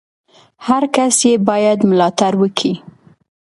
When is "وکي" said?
2.41-2.73